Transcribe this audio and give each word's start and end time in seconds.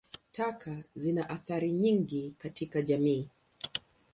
Taka 0.31 0.83
zina 0.95 1.29
athari 1.29 1.71
nyingi 1.71 2.35
katika 2.37 2.81
jamii. 2.81 3.29